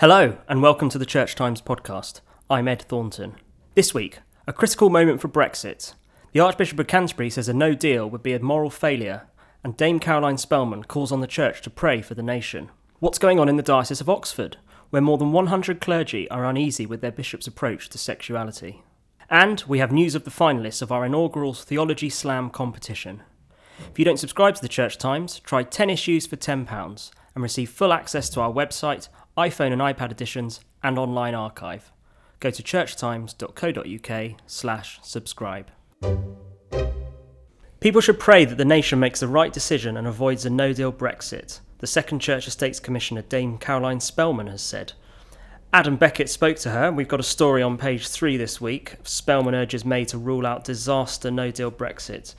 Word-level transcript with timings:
Hello, 0.00 0.36
and 0.46 0.60
welcome 0.60 0.90
to 0.90 0.98
the 0.98 1.06
Church 1.06 1.34
Times 1.34 1.62
podcast. 1.62 2.20
I'm 2.50 2.68
Ed 2.68 2.82
Thornton. 2.82 3.36
This 3.74 3.94
week, 3.94 4.18
a 4.46 4.52
critical 4.52 4.90
moment 4.90 5.22
for 5.22 5.28
Brexit. 5.28 5.94
The 6.32 6.40
Archbishop 6.40 6.78
of 6.78 6.86
Canterbury 6.86 7.30
says 7.30 7.48
a 7.48 7.54
no 7.54 7.72
deal 7.72 8.10
would 8.10 8.22
be 8.22 8.34
a 8.34 8.38
moral 8.38 8.68
failure, 8.68 9.26
and 9.64 9.74
Dame 9.74 9.98
Caroline 9.98 10.36
Spelman 10.36 10.84
calls 10.84 11.12
on 11.12 11.22
the 11.22 11.26
Church 11.26 11.62
to 11.62 11.70
pray 11.70 12.02
for 12.02 12.14
the 12.14 12.22
nation. 12.22 12.70
What's 12.98 13.16
going 13.16 13.40
on 13.40 13.48
in 13.48 13.56
the 13.56 13.62
Diocese 13.62 14.02
of 14.02 14.10
Oxford, 14.10 14.58
where 14.90 15.00
more 15.00 15.16
than 15.16 15.32
100 15.32 15.80
clergy 15.80 16.30
are 16.30 16.44
uneasy 16.44 16.84
with 16.84 17.00
their 17.00 17.10
bishop's 17.10 17.46
approach 17.46 17.88
to 17.88 17.96
sexuality? 17.96 18.82
And 19.30 19.64
we 19.66 19.78
have 19.78 19.92
news 19.92 20.14
of 20.14 20.24
the 20.24 20.30
finalists 20.30 20.82
of 20.82 20.92
our 20.92 21.06
inaugural 21.06 21.54
Theology 21.54 22.10
Slam 22.10 22.50
competition. 22.50 23.22
If 23.78 23.98
you 23.98 24.04
don't 24.04 24.20
subscribe 24.20 24.56
to 24.56 24.62
the 24.62 24.68
Church 24.68 24.98
Times, 24.98 25.38
try 25.38 25.62
10 25.62 25.88
issues 25.88 26.26
for 26.26 26.36
£10 26.36 27.10
and 27.34 27.42
receive 27.42 27.70
full 27.70 27.94
access 27.94 28.28
to 28.28 28.42
our 28.42 28.52
website, 28.52 29.08
iPhone 29.36 29.72
and 29.72 29.82
iPad 29.82 30.10
editions, 30.10 30.60
and 30.82 30.98
online 30.98 31.34
archive. 31.34 31.92
Go 32.40 32.50
to 32.50 32.62
churchtimes.co.uk 32.62 34.40
slash 34.46 34.98
subscribe. 35.02 35.70
People 37.80 38.00
should 38.00 38.18
pray 38.18 38.44
that 38.44 38.56
the 38.56 38.64
nation 38.64 38.98
makes 38.98 39.20
the 39.20 39.28
right 39.28 39.52
decision 39.52 39.96
and 39.96 40.06
avoids 40.06 40.46
a 40.46 40.50
no-deal 40.50 40.92
Brexit, 40.92 41.60
the 41.78 41.86
Second 41.86 42.20
Church 42.20 42.48
Estates 42.48 42.80
Commissioner 42.80 43.22
Dame 43.22 43.58
Caroline 43.58 44.00
Spelman 44.00 44.46
has 44.48 44.62
said. 44.62 44.92
Adam 45.72 45.96
Becket 45.96 46.30
spoke 46.30 46.56
to 46.58 46.70
her. 46.70 46.90
We've 46.90 47.06
got 47.06 47.20
a 47.20 47.24
story 47.24 47.62
on 47.62 47.76
page 47.76 48.08
three 48.08 48.36
this 48.36 48.60
week. 48.60 48.96
Spelman 49.02 49.54
urges 49.54 49.84
May 49.84 50.04
to 50.06 50.16
rule 50.16 50.46
out 50.46 50.64
disaster 50.64 51.30
no 51.30 51.50
deal 51.50 51.70
Brexit. 51.70 52.34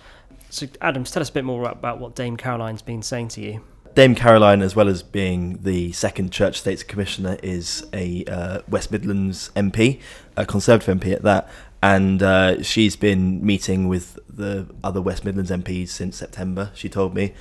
So, 0.49 0.66
Adam, 0.81 1.03
tell 1.03 1.21
us 1.21 1.29
a 1.29 1.33
bit 1.33 1.43
more 1.45 1.69
about 1.69 1.99
what 1.99 2.16
Dame 2.16 2.38
Caroline's 2.38 2.81
been 2.81 3.03
saying 3.03 3.27
to 3.29 3.41
you. 3.41 3.63
Dame 3.97 4.13
Caroline, 4.13 4.61
as 4.61 4.75
well 4.75 4.89
as 4.89 5.02
being 5.02 5.58
the 5.63 5.91
second 5.91 6.31
Church 6.31 6.58
Estates 6.58 6.83
Commissioner, 6.83 7.39
is 7.41 7.83
a 7.94 8.23
uh, 8.25 8.61
West 8.69 8.91
Midlands 8.91 9.49
MP, 9.55 9.99
a 10.35 10.45
Conservative 10.45 10.99
MP 10.99 11.13
at 11.13 11.23
that, 11.23 11.49
and 11.81 12.22
uh, 12.22 12.61
she's 12.61 12.95
been 12.95 13.44
meeting 13.44 13.88
with 13.88 14.19
the 14.30 14.67
other 14.83 15.02
West 15.02 15.25
Midlands 15.25 15.49
MPs 15.49 15.89
since 15.89 16.16
September. 16.16 16.69
She 16.75 16.89
told 16.89 17.16
me 17.16 17.33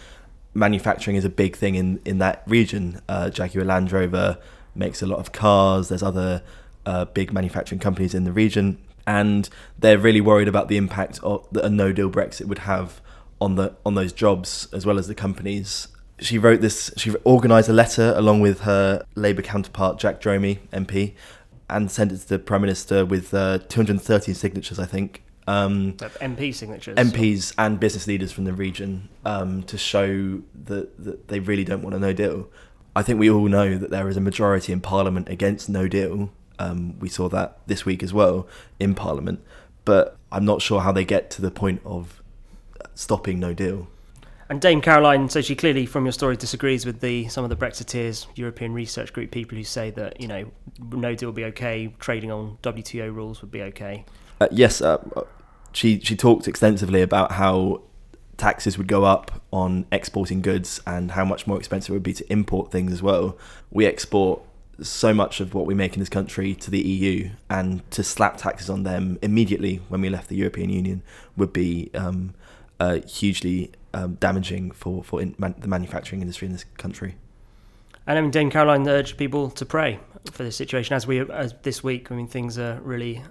manufacturing 0.55 1.19
is 1.19 1.27
a 1.27 1.29
big 1.29 1.57
thing 1.57 1.75
in 1.75 2.01
in 2.07 2.21
that 2.21 2.43
region. 2.47 3.03
Uh, 3.07 3.29
Jaguar 3.29 3.67
Land 3.67 3.93
Rover 3.93 4.39
makes 4.75 5.03
a 5.03 5.07
lot 5.07 5.19
of 5.19 5.33
cars. 5.33 5.91
There's 5.91 6.03
other 6.03 6.43
uh, 6.87 7.05
big 7.05 7.35
manufacturing 7.35 7.81
companies 7.81 8.15
in 8.15 8.25
the 8.25 8.33
region, 8.33 8.79
and 9.07 9.47
they're 9.79 9.99
really 9.99 10.23
worried 10.23 10.49
about 10.49 10.69
the 10.69 10.79
impact 10.79 11.23
of, 11.23 11.47
that 11.53 11.67
a 11.67 11.69
No 11.69 11.93
Deal 11.93 12.09
Brexit 12.09 12.47
would 12.47 12.61
have 12.61 13.03
on 13.43 13.57
the 13.57 13.77
on 13.85 13.95
those 13.95 14.15
jobs 14.15 14.69
as 14.73 14.87
well 14.87 14.99
as 14.99 15.07
the 15.07 15.15
companies. 15.15 15.89
She 16.19 16.39
wrote 16.39 16.61
this. 16.61 16.91
She 16.97 17.15
organised 17.27 17.69
a 17.69 17.73
letter 17.73 18.15
along 18.17 18.41
with 18.41 18.61
her 18.61 19.05
Labour 19.15 19.43
counterpart 19.43 19.99
Jack 19.99 20.21
Dromey 20.21 20.59
MP, 20.73 21.15
and 21.69 21.91
sent 21.91 22.13
it 22.13 22.19
to 22.19 22.29
the 22.29 22.39
Prime 22.39 22.61
Minister 22.63 23.05
with 23.05 23.35
uh, 23.35 23.59
213 23.69 24.35
signatures, 24.35 24.79
I 24.79 24.87
think. 24.87 25.23
Um, 25.49 25.93
MP 25.95 26.55
signatures. 26.55 26.97
MPs 26.97 27.55
and 27.57 27.79
business 27.79 28.07
leaders 28.07 28.33
from 28.33 28.45
the 28.45 28.53
region 28.53 29.09
um, 29.25 29.63
to 29.65 29.79
show 29.79 30.43
that, 30.65 31.05
that 31.05 31.29
they 31.29 31.39
really 31.39 31.65
don't 31.65 31.83
want 31.83 31.95
a 31.95 31.99
no 31.99 32.13
deal. 32.13 32.49
I 32.97 33.03
think 33.03 33.21
we 33.21 33.31
all 33.31 33.47
know 33.47 33.77
that 33.77 33.91
there 33.91 34.09
is 34.09 34.17
a 34.17 34.21
majority 34.21 34.73
in 34.73 34.81
Parliament 34.81 35.29
against 35.29 35.69
no 35.69 35.87
deal. 35.87 36.31
Um, 36.59 36.99
we 36.99 37.09
saw 37.09 37.29
that 37.29 37.59
this 37.67 37.85
week 37.85 38.03
as 38.03 38.13
well 38.13 38.49
in 38.81 38.95
Parliament, 38.95 39.45
but 39.85 40.17
I'm 40.33 40.45
not 40.45 40.63
sure 40.63 40.81
how 40.81 40.93
they 40.93 41.05
get 41.05 41.31
to 41.33 41.43
the 41.43 41.51
point 41.51 41.83
of 41.85 42.23
stopping 42.95 43.39
no 43.39 43.53
deal. 43.53 43.89
And 44.49 44.61
Dame 44.61 44.81
Caroline, 44.81 45.29
so 45.29 45.41
she 45.41 45.57
clearly, 45.57 45.87
from 45.87 46.05
your 46.05 46.13
story, 46.13 46.37
disagrees 46.37 46.87
with 46.87 47.01
the 47.01 47.27
some 47.29 47.43
of 47.43 47.51
the 47.51 47.57
Brexiteers, 47.57 48.27
European 48.37 48.73
Research 48.73 49.13
Group 49.13 49.31
people 49.33 49.59
who 49.59 49.65
say 49.65 49.91
that 49.93 50.21
you 50.21 50.29
know 50.29 50.51
no 50.93 51.15
deal 51.15 51.29
will 51.29 51.35
be 51.35 51.45
okay, 51.47 51.93
trading 51.99 52.31
on 52.31 52.59
WTO 52.63 53.13
rules 53.13 53.43
would 53.43 53.51
be 53.51 53.63
okay. 53.63 54.05
Uh, 54.41 54.47
yes, 54.53 54.81
uh, 54.81 54.99
she 55.73 55.99
she 56.01 56.15
talked 56.15 56.47
extensively 56.47 57.03
about 57.03 57.33
how 57.33 57.83
taxes 58.37 58.79
would 58.79 58.87
go 58.87 59.05
up 59.05 59.43
on 59.53 59.87
exporting 59.91 60.43
goods 60.43 60.81
and 60.87 61.13
how 61.13 61.25
much 61.25 61.47
more 61.47 61.59
expensive 61.59 61.91
it 61.91 61.95
would 61.95 62.03
be 62.03 62.13
to 62.13 62.33
import 62.33 62.71
things 62.71 62.93
as 62.93 63.03
well. 63.03 63.37
We 63.71 63.87
export 63.87 64.43
so 64.83 65.15
much 65.15 65.41
of 65.41 65.55
what 65.55 65.65
we 65.65 65.75
make 65.75 65.95
in 65.95 66.01
this 66.01 66.11
country 66.11 66.55
to 66.55 66.71
the 66.71 66.81
EU, 66.81 67.31
and 67.51 67.89
to 67.91 68.05
slap 68.05 68.37
taxes 68.37 68.71
on 68.71 68.85
them 68.85 69.19
immediately 69.23 69.81
when 69.89 70.01
we 70.03 70.09
left 70.09 70.29
the 70.29 70.37
European 70.37 70.71
Union 70.71 71.03
would 71.37 71.53
be 71.53 71.91
um, 71.95 72.35
uh, 72.79 73.01
hugely 73.01 73.73
um, 73.97 74.15
damaging 74.21 74.71
for 74.73 75.03
for 75.03 75.23
man- 75.39 75.55
the 75.59 75.69
manufacturing 75.69 76.21
industry 76.21 76.47
in 76.47 76.53
this 76.53 76.65
country. 76.77 77.17
And 78.07 78.19
I 78.19 78.21
mean, 78.21 78.31
Dame 78.31 78.51
Caroline 78.51 78.89
urged 78.89 79.17
people 79.17 79.51
to 79.51 79.65
pray 79.65 79.99
for 80.31 80.45
this 80.45 80.57
situation 80.57 80.95
as 80.95 81.07
we 81.07 81.21
as 81.31 81.55
this 81.63 81.83
week. 81.83 82.13
I 82.13 82.15
mean, 82.15 82.29
things 82.29 82.59
are 82.59 82.79
really, 82.83 83.23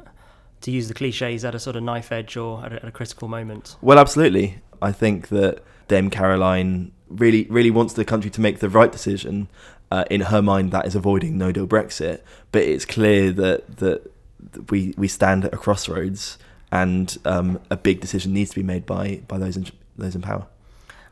to 0.62 0.72
use 0.72 0.88
the 0.88 0.94
cliches, 0.94 1.46
at 1.46 1.56
a 1.56 1.59
sort 1.59 1.76
of 1.76 1.84
knife 1.84 2.12
edge 2.12 2.36
or 2.36 2.66
at 2.66 2.74
a, 2.74 2.76
at 2.78 2.86
a 2.86 2.92
critical 2.92 3.28
moment. 3.28 3.78
Well, 3.81 4.00
absolutely. 4.00 4.59
I 4.81 4.92
think 4.92 5.30
that 5.30 5.64
Dame 5.88 6.09
Caroline 6.09 6.92
really 7.09 7.46
really 7.50 7.72
wants 7.72 7.94
the 7.94 8.06
country 8.06 8.32
to 8.32 8.42
make 8.42 8.59
the 8.59 8.70
right 8.70 8.92
decision. 8.92 9.47
Uh, 9.92 10.03
in 10.09 10.22
her 10.22 10.42
mind, 10.42 10.72
that 10.72 10.88
is 10.88 10.96
avoiding 10.96 11.38
No 11.38 11.52
Deal 11.52 11.68
Brexit. 11.68 12.22
But 12.52 12.64
it's 12.64 12.86
clear 12.86 13.32
that 13.32 13.78
that 13.78 14.12
we 14.70 14.94
we 14.97 15.08
stand 15.08 15.46
at 15.46 15.53
a 15.53 15.58
crossroads, 15.58 16.38
and 16.72 17.18
um, 17.24 17.59
a 17.70 17.78
big 17.78 18.02
decision 18.02 18.34
needs 18.34 18.50
to 18.50 18.56
be 18.56 18.64
made 18.64 18.86
by 18.86 19.22
by 19.28 19.38
those 19.38 19.56
in, 19.56 19.68
those 19.96 20.16
in 20.16 20.22
power. 20.22 20.47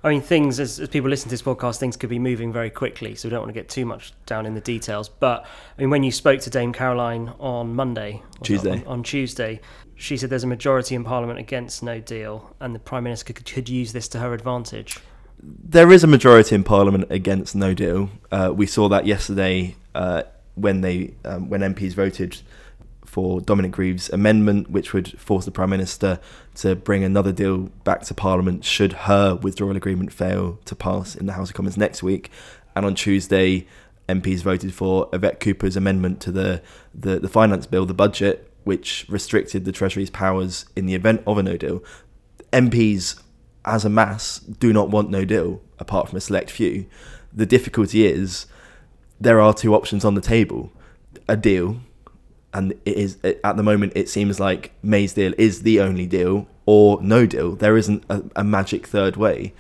I 0.03 0.09
mean, 0.09 0.22
things 0.22 0.59
as, 0.59 0.81
as 0.81 0.90
people 0.90 1.09
listen 1.09 1.30
to 1.30 1.34
this 1.34 1.41
podcast, 1.41 1.78
things 1.78 1.96
could 1.96 2.09
be 2.09 2.19
moving 2.19 2.52
very 2.52 2.69
quickly, 2.69 3.16
so 3.16 3.28
we 3.28 3.31
don't 3.31 3.40
want 3.40 3.50
to 3.50 3.59
get 3.59 3.69
too 3.69 3.86
much 3.86 4.14
down 4.25 4.46
in 4.46 4.53
the 4.53 4.62
details. 4.62 5.08
But 5.08 5.46
I 5.46 5.81
mean, 5.81 5.90
when 5.90 6.03
you 6.03 6.12
spoke 6.12 6.41
to 6.41 6.50
Dame 6.50 6.74
Caroline 6.74 7.34
on 7.40 7.74
Monday, 7.74 8.22
Tuesday, 8.41 8.81
on, 8.81 8.88
on, 8.88 9.03
Tuesday, 9.03 9.62
she 9.96 10.18
said 10.18 10.30
there's 10.30 10.44
a 10.44 10.47
majority 10.47 10.96
in 10.96 11.06
Parliament 11.06 11.40
against 11.40 11.84
No 11.84 12.02
Deal, 12.02 12.53
and 12.59 12.75
the 12.75 12.80
Prime 12.80 13.06
Minister 13.06 13.31
could, 13.31 13.46
could 13.46 13.69
use 13.69 13.94
this 13.94 14.09
to 14.09 14.19
her 14.19 14.34
advantage. 14.34 15.00
There 15.41 15.91
is 15.91 16.03
a 16.03 16.08
majority 16.08 16.56
in 16.56 16.66
Parliament 16.66 17.08
against 17.09 17.56
No 17.56 17.74
Deal. 17.74 18.09
Uh, 18.30 18.52
we 18.53 18.66
saw 18.66 18.90
that 18.90 19.06
yesterday 19.06 19.75
uh, 19.96 20.24
when 20.56 20.81
they 20.81 21.14
um, 21.24 21.50
when 21.50 21.62
MPs 21.62 21.94
voted 21.94 22.41
for 23.13 23.41
Dominic 23.41 23.72
Grieve's 23.72 24.09
amendment, 24.09 24.72
which 24.72 24.91
would 24.91 25.19
force 25.19 25.46
the 25.46 25.51
Prime 25.51 25.69
Minister 25.69 26.19
to 26.56 26.75
bring 26.75 27.03
another 27.03 27.31
deal 27.31 27.69
back 27.84 28.01
to 28.06 28.13
Parliament 28.16 28.66
should 28.66 28.94
her 28.94 29.35
withdrawal 29.35 29.75
agreement 29.75 30.12
fail 30.12 30.57
to 30.66 30.75
pass 30.75 31.13
in 31.16 31.28
the 31.28 31.34
House 31.34 31.52
of 31.52 31.56
Commons 31.56 31.78
next 31.78 32.02
week. 32.02 32.31
And 32.75 32.88
on 32.88 32.96
Tuesday, 32.96 33.68
MPs 34.09 34.40
voted 34.40 34.73
for 34.73 35.09
Yvette 35.13 35.40
Cooper's 35.40 35.78
amendment 35.78 36.22
to 36.22 36.31
the, 36.31 36.63
the, 36.91 37.19
the 37.19 37.29
finance 37.29 37.68
bill, 37.68 37.85
the 37.85 37.94
budget, 37.94 38.52
which 38.63 39.06
restricted 39.07 39.63
the 39.63 39.72
Treasury's 39.72 40.09
powers 40.09 40.66
in 40.75 40.88
the 40.88 40.96
event 40.96 41.22
of 41.28 41.38
a 41.38 41.44
no 41.44 41.56
deal. 41.56 41.84
MPs, 42.52 43.22
as 43.63 43.85
a 43.85 43.90
mass, 43.90 44.40
do 44.40 44.73
not 44.73 44.90
want 44.90 45.12
no 45.12 45.23
deal, 45.23 45.62
apart 45.78 46.09
from 46.09 46.18
a 46.18 46.22
select 46.22 46.50
few. 46.50 46.88
The 47.31 47.46
difficulty 47.46 48.07
is 48.07 48.47
there 49.22 49.40
are 49.40 49.53
two 49.53 49.75
options 49.75 50.03
on 50.03 50.16
the 50.16 50.22
table 50.22 50.72
a 51.28 51.38
deal 51.38 51.79
and 52.53 52.72
it 52.86 52.97
is 52.97 53.18
at 53.24 53.58
the 53.58 53.64
moment 53.64 53.94
it 53.96 54.09
seems 54.09 54.40
like 54.40 54.72
May's 54.81 55.14
deal 55.14 55.34
is 55.38 55.64
the 55.64 55.80
only 55.80 56.06
deal 56.06 56.47
or 56.66 57.02
no 57.02 57.25
deal. 57.25 57.56
There 57.56 57.78
isn't 57.78 58.03
a, 58.09 58.24
a, 58.36 58.44
magic 58.44 58.88
third 58.88 59.18
way. 59.18 59.53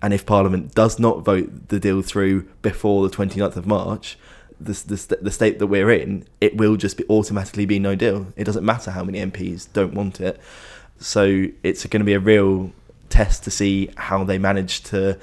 And 0.00 0.14
if 0.14 0.24
Parliament 0.24 0.74
does 0.74 0.98
not 0.98 1.24
vote 1.24 1.68
the 1.68 1.80
deal 1.80 2.02
through 2.02 2.48
before 2.62 3.06
the 3.06 3.14
29th 3.14 3.56
of 3.56 3.66
March, 3.66 4.16
the, 4.60 4.72
the, 4.72 5.18
the 5.22 5.30
state 5.30 5.58
that 5.58 5.66
we're 5.66 5.90
in, 5.90 6.26
it 6.40 6.56
will 6.56 6.76
just 6.76 6.96
be 6.96 7.04
automatically 7.10 7.66
be 7.66 7.78
no 7.78 7.94
deal. 7.94 8.32
It 8.36 8.44
doesn't 8.44 8.64
matter 8.64 8.92
how 8.92 9.04
many 9.04 9.18
MPs 9.18 9.72
don't 9.72 9.94
want 9.94 10.20
it. 10.20 10.40
So 11.00 11.46
it's 11.62 11.84
going 11.86 12.00
to 12.00 12.04
be 12.04 12.14
a 12.14 12.20
real 12.20 12.72
test 13.08 13.44
to 13.44 13.50
see 13.50 13.90
how 13.96 14.24
they 14.24 14.38
manage 14.38 14.82
to 14.84 15.18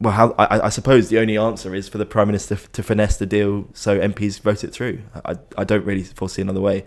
well, 0.00 0.14
how, 0.14 0.34
I, 0.38 0.66
I, 0.66 0.68
suppose 0.70 1.10
the 1.10 1.18
only 1.18 1.36
answer 1.36 1.74
is 1.74 1.88
for 1.88 1.98
the 1.98 2.06
prime 2.06 2.28
minister 2.28 2.56
to 2.56 2.82
finesse 2.82 3.18
the 3.18 3.26
deal 3.26 3.68
so 3.74 3.98
MPs 3.98 4.40
vote 4.40 4.64
it 4.64 4.72
through. 4.72 5.02
I, 5.24 5.36
I 5.58 5.64
don't 5.64 5.84
really 5.84 6.04
foresee 6.04 6.40
another 6.40 6.60
way. 6.60 6.86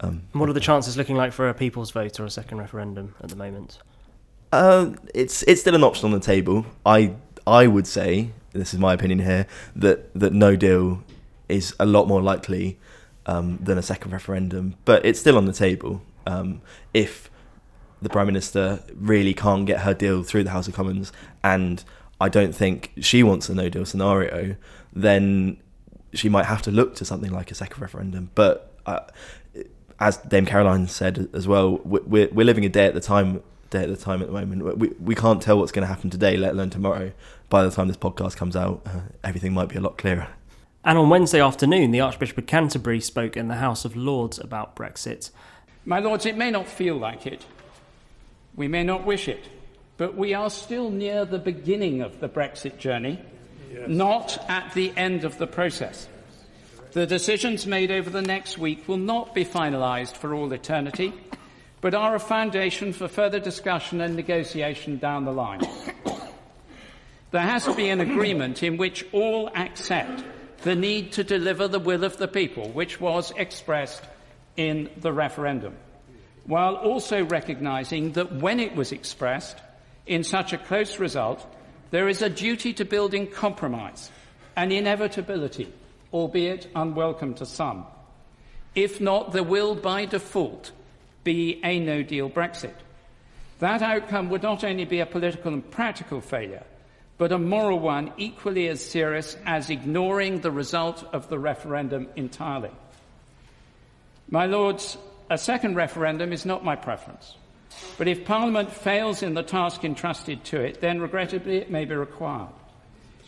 Um, 0.00 0.22
what 0.32 0.48
are 0.48 0.52
the 0.52 0.60
chances 0.60 0.96
looking 0.96 1.16
like 1.16 1.32
for 1.32 1.48
a 1.48 1.54
people's 1.54 1.90
vote 1.90 2.20
or 2.20 2.26
a 2.26 2.30
second 2.30 2.58
referendum 2.58 3.14
at 3.22 3.30
the 3.30 3.36
moment? 3.36 3.78
Uh, 4.52 4.90
it's 5.14 5.42
it's 5.44 5.60
still 5.60 5.74
an 5.74 5.84
option 5.84 6.06
on 6.06 6.12
the 6.12 6.20
table. 6.20 6.66
I 6.84 7.14
I 7.46 7.66
would 7.66 7.86
say 7.86 8.32
this 8.52 8.74
is 8.74 8.80
my 8.80 8.92
opinion 8.92 9.20
here 9.20 9.46
that 9.76 10.12
that 10.14 10.32
no 10.32 10.56
deal 10.56 11.02
is 11.48 11.74
a 11.78 11.86
lot 11.86 12.08
more 12.08 12.20
likely 12.20 12.78
um, 13.26 13.58
than 13.62 13.78
a 13.78 13.82
second 13.82 14.12
referendum, 14.12 14.74
but 14.84 15.04
it's 15.04 15.20
still 15.20 15.36
on 15.36 15.46
the 15.46 15.52
table. 15.52 16.02
Um, 16.26 16.60
if 16.92 17.30
the 18.02 18.08
prime 18.08 18.26
minister 18.26 18.82
really 18.94 19.34
can't 19.34 19.66
get 19.66 19.80
her 19.80 19.94
deal 19.94 20.22
through 20.22 20.44
the 20.44 20.50
House 20.50 20.66
of 20.66 20.74
Commons 20.74 21.12
and 21.44 21.84
I 22.20 22.28
don't 22.28 22.54
think 22.54 22.92
she 23.00 23.22
wants 23.22 23.48
a 23.48 23.54
no 23.54 23.68
deal 23.68 23.86
scenario, 23.86 24.56
then 24.92 25.56
she 26.12 26.28
might 26.28 26.46
have 26.46 26.62
to 26.62 26.70
look 26.70 26.94
to 26.96 27.04
something 27.04 27.30
like 27.30 27.50
a 27.50 27.54
second 27.54 27.80
referendum. 27.80 28.30
But 28.34 28.76
uh, 28.86 29.00
as 29.98 30.16
Dame 30.18 30.46
Caroline 30.46 30.86
said 30.88 31.28
as 31.32 31.46
well, 31.46 31.78
we're 31.84 32.28
we're 32.28 32.44
living 32.44 32.64
a 32.64 32.68
day 32.68 32.86
at 32.86 32.94
the 32.94 33.00
time. 33.00 33.42
Day 33.70 33.84
at 33.84 33.88
the 33.88 33.96
time 33.96 34.20
at 34.20 34.26
the 34.26 34.32
moment, 34.32 34.78
we 34.78 34.88
we 34.98 35.14
can't 35.14 35.40
tell 35.40 35.56
what's 35.56 35.70
going 35.70 35.84
to 35.86 35.86
happen 35.86 36.10
today, 36.10 36.36
let 36.36 36.54
alone 36.54 36.70
tomorrow. 36.70 37.12
By 37.48 37.62
the 37.62 37.70
time 37.70 37.86
this 37.86 37.96
podcast 37.96 38.36
comes 38.36 38.56
out, 38.56 38.82
uh, 38.84 39.02
everything 39.22 39.54
might 39.54 39.68
be 39.68 39.76
a 39.76 39.80
lot 39.80 39.96
clearer. 39.96 40.26
And 40.84 40.98
on 40.98 41.08
Wednesday 41.08 41.40
afternoon, 41.40 41.92
the 41.92 42.00
Archbishop 42.00 42.38
of 42.38 42.46
Canterbury 42.46 43.00
spoke 43.00 43.36
in 43.36 43.46
the 43.46 43.56
House 43.56 43.84
of 43.84 43.94
Lords 43.94 44.40
about 44.40 44.74
Brexit. 44.74 45.30
My 45.84 46.00
Lords, 46.00 46.26
it 46.26 46.36
may 46.36 46.50
not 46.50 46.66
feel 46.66 46.96
like 46.96 47.26
it, 47.26 47.44
we 48.56 48.66
may 48.66 48.82
not 48.82 49.04
wish 49.04 49.28
it, 49.28 49.44
but 50.00 50.16
we 50.16 50.32
are 50.32 50.48
still 50.48 50.90
near 50.90 51.26
the 51.26 51.38
beginning 51.38 52.00
of 52.00 52.20
the 52.20 52.28
Brexit 52.28 52.78
journey, 52.78 53.18
yes. 53.70 53.86
not 53.86 54.42
at 54.48 54.72
the 54.72 54.90
end 54.96 55.24
of 55.24 55.36
the 55.36 55.46
process. 55.46 56.08
The 56.92 57.06
decisions 57.06 57.66
made 57.66 57.90
over 57.90 58.08
the 58.08 58.22
next 58.22 58.56
week 58.56 58.88
will 58.88 58.96
not 58.96 59.34
be 59.34 59.44
finalised 59.44 60.16
for 60.16 60.32
all 60.32 60.50
eternity, 60.54 61.12
but 61.82 61.92
are 61.92 62.14
a 62.14 62.18
foundation 62.18 62.94
for 62.94 63.08
further 63.08 63.38
discussion 63.38 64.00
and 64.00 64.16
negotiation 64.16 64.96
down 64.96 65.26
the 65.26 65.32
line. 65.32 65.60
There 67.30 67.42
has 67.42 67.66
to 67.66 67.74
be 67.74 67.90
an 67.90 68.00
agreement 68.00 68.62
in 68.62 68.78
which 68.78 69.04
all 69.12 69.50
accept 69.54 70.24
the 70.62 70.74
need 70.74 71.12
to 71.12 71.24
deliver 71.24 71.68
the 71.68 71.78
will 71.78 72.04
of 72.04 72.16
the 72.16 72.26
people, 72.26 72.70
which 72.70 73.02
was 73.02 73.34
expressed 73.36 74.02
in 74.56 74.88
the 74.96 75.12
referendum, 75.12 75.76
while 76.46 76.76
also 76.76 77.22
recognising 77.22 78.12
that 78.12 78.32
when 78.32 78.60
it 78.60 78.74
was 78.74 78.92
expressed 78.92 79.58
in 80.06 80.24
such 80.24 80.52
a 80.52 80.58
close 80.58 80.98
result, 80.98 81.46
there 81.90 82.08
is 82.08 82.22
a 82.22 82.28
duty 82.30 82.72
to 82.74 82.84
building 82.84 83.26
compromise, 83.26 84.10
an 84.56 84.72
inevitability 84.72 85.72
albeit 86.12 86.68
unwelcome 86.74 87.34
to 87.34 87.46
some. 87.46 87.86
If 88.74 89.00
not, 89.00 89.32
there 89.32 89.42
will 89.42 89.74
by 89.74 90.06
default 90.06 90.72
be 91.24 91.60
a 91.62 91.78
no 91.80 92.02
deal 92.02 92.30
Brexit. 92.30 92.74
That 93.58 93.82
outcome 93.82 94.30
would 94.30 94.42
not 94.42 94.64
only 94.64 94.84
be 94.84 95.00
a 95.00 95.06
political 95.06 95.52
and 95.52 95.68
practical 95.70 96.20
failure, 96.20 96.64
but 97.18 97.32
a 97.32 97.38
moral 97.38 97.78
one 97.78 98.12
equally 98.16 98.68
as 98.68 98.82
serious 98.82 99.36
as 99.44 99.68
ignoring 99.68 100.40
the 100.40 100.50
result 100.50 101.06
of 101.12 101.28
the 101.28 101.38
referendum 101.38 102.08
entirely. 102.16 102.70
My 104.30 104.46
Lords, 104.46 104.96
a 105.28 105.36
second 105.36 105.74
referendum 105.74 106.32
is 106.32 106.46
not 106.46 106.64
my 106.64 106.76
preference. 106.76 107.34
But 107.98 108.08
if 108.08 108.24
Parliament 108.24 108.72
fails 108.72 109.22
in 109.22 109.34
the 109.34 109.42
task 109.42 109.84
entrusted 109.84 110.44
to 110.44 110.60
it, 110.60 110.80
then 110.80 111.00
regrettably 111.00 111.58
it 111.58 111.70
may 111.70 111.84
be 111.84 111.94
required. 111.94 112.48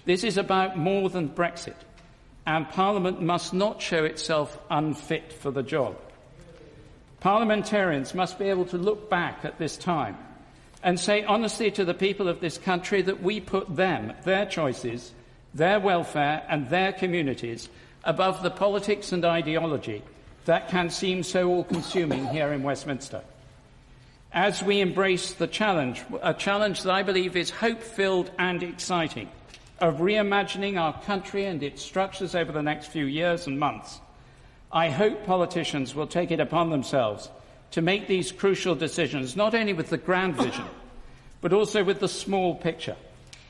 This 0.04 0.24
is 0.24 0.36
about 0.36 0.76
more 0.76 1.08
than 1.08 1.28
Brexit 1.28 1.76
and 2.46 2.68
Parliament 2.68 3.20
must 3.20 3.54
not 3.54 3.80
show 3.80 4.04
itself 4.04 4.58
unfit 4.70 5.32
for 5.32 5.50
the 5.50 5.62
job. 5.62 5.96
Parliamentarians 7.20 8.14
must 8.14 8.38
be 8.38 8.46
able 8.46 8.64
to 8.66 8.78
look 8.78 9.08
back 9.08 9.44
at 9.44 9.58
this 9.58 9.76
time 9.76 10.16
and 10.82 10.98
say 10.98 11.22
honestly 11.22 11.70
to 11.70 11.84
the 11.84 11.94
people 11.94 12.26
of 12.26 12.40
this 12.40 12.58
country 12.58 13.02
that 13.02 13.22
we 13.22 13.40
put 13.40 13.74
them, 13.74 14.12
their 14.24 14.44
choices, 14.44 15.12
their 15.54 15.78
welfare, 15.78 16.44
and 16.48 16.68
their 16.68 16.92
communities 16.92 17.68
above 18.02 18.42
the 18.42 18.50
politics 18.50 19.12
and 19.12 19.24
ideology 19.24 20.02
that 20.46 20.68
can 20.68 20.90
seem 20.90 21.22
so 21.22 21.48
all 21.48 21.62
consuming 21.62 22.26
here 22.26 22.52
in 22.52 22.64
Westminster. 22.64 23.22
As 24.34 24.62
we 24.62 24.81
embrace 24.81 25.34
the 25.34 25.46
challenge, 25.46 26.02
a 26.23 26.32
challenge 26.32 26.84
that 26.84 26.93
I 26.93 27.02
believe 27.02 27.37
is 27.37 27.50
hope 27.50 27.82
filled 27.82 28.31
and 28.38 28.62
exciting 28.62 29.29
of 29.79 29.96
reimagining 29.96 30.81
our 30.81 30.99
country 31.02 31.44
and 31.44 31.62
its 31.62 31.82
structures 31.82 32.34
over 32.34 32.50
the 32.50 32.62
next 32.62 32.87
few 32.87 33.05
years 33.05 33.46
and 33.46 33.61
months, 33.61 34.00
I 34.73 34.88
hope 34.88 35.26
politicians 35.26 35.94
will 35.94 36.06
take 36.06 36.31
it 36.31 36.40
upon 36.40 36.70
themselves 36.70 37.29
to 37.73 37.82
make 37.82 38.06
these 38.06 38.32
crucial 38.32 38.75
decisions, 38.75 39.37
not 39.37 39.55
only 39.55 39.75
with 39.75 39.90
the 39.90 39.99
grand 39.99 40.37
vision, 40.37 40.64
but 41.43 41.52
also 41.52 41.84
with 41.84 42.00
the 42.00 42.08
small 42.08 42.55
picture, 42.55 42.96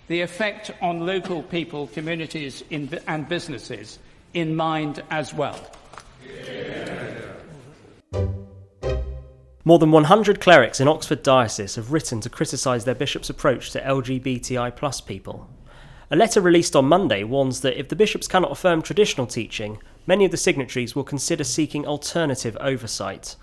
the 0.08 0.23
effect 0.23 0.73
on 0.81 1.06
local 1.06 1.44
people, 1.44 1.87
communities, 1.88 2.64
in, 2.70 2.99
and 3.06 3.29
businesses 3.29 4.00
in 4.34 4.56
mind 4.56 5.00
as 5.11 5.32
well. 5.32 5.61
More 9.64 9.78
than 9.78 9.92
100 9.92 10.40
clerics 10.40 10.80
in 10.80 10.88
Oxford 10.88 11.22
Diocese 11.22 11.76
have 11.76 11.92
written 11.92 12.20
to 12.22 12.28
criticise 12.28 12.84
their 12.84 12.96
bishop's 12.96 13.30
approach 13.30 13.70
to 13.70 13.80
LGBTI 13.80 14.74
plus 14.74 15.00
people. 15.00 15.48
A 16.10 16.16
letter 16.16 16.40
released 16.40 16.74
on 16.74 16.86
Monday 16.86 17.22
warns 17.22 17.60
that 17.60 17.78
if 17.78 17.88
the 17.88 17.94
bishops 17.94 18.26
cannot 18.26 18.50
affirm 18.50 18.82
traditional 18.82 19.26
teaching, 19.26 19.78
many 20.04 20.24
of 20.24 20.32
the 20.32 20.36
signatories 20.36 20.96
will 20.96 21.04
consider 21.04 21.44
seeking 21.44 21.86
alternative 21.86 22.56
oversight. 22.60 23.36